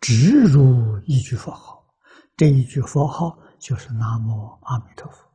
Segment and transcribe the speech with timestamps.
[0.00, 1.84] 直入一句佛号，
[2.36, 5.28] 这一句佛号就是南无阿弥陀佛。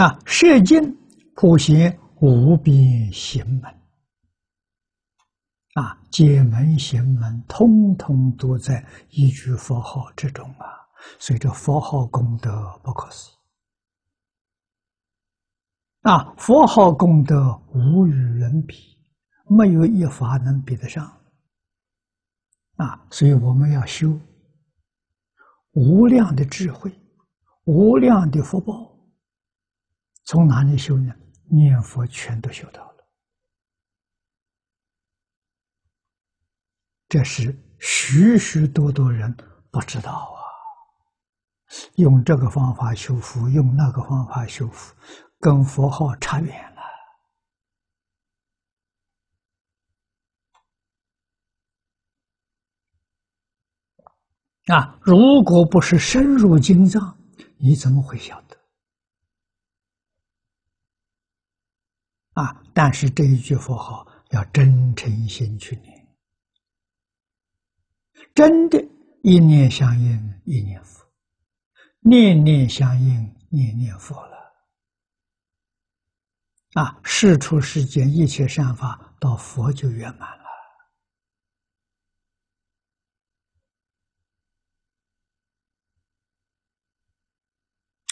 [0.00, 0.80] 啊，摄尽
[1.34, 3.64] 普贤无边行门，
[5.74, 10.88] 啊，解门行门，通通都在一句佛号之中啊！
[11.18, 13.34] 所以这佛号功德不可思议。
[16.08, 18.96] 啊，佛号功德无与伦比，
[19.46, 21.20] 没有一法能比得上。
[22.76, 24.18] 啊，所以我们要修
[25.72, 26.92] 无量的智慧，
[27.64, 28.90] 无量的福报。
[30.24, 31.14] 从哪里修呢？
[31.50, 33.04] 念佛全都修到了，
[37.08, 39.36] 这是许许多多人
[39.70, 40.40] 不知道啊。
[41.96, 44.94] 用这个方法修福，用那个方法修福，
[45.38, 46.80] 跟佛号差远了
[54.66, 54.98] 啊！
[55.02, 57.18] 如果不是深入经藏，
[57.56, 58.56] 你怎么会晓得？
[62.34, 62.62] 啊！
[62.72, 66.08] 但是这一句佛号要真诚心去念，
[68.34, 68.82] 真的，
[69.22, 71.04] 一念相应一念佛，
[72.00, 74.32] 念念相应念念佛了。
[76.74, 77.00] 啊！
[77.02, 80.41] 事出世间一切善法，到佛就圆满了。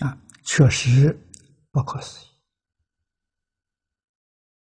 [0.00, 1.18] 啊，确实
[1.70, 2.29] 不可思议。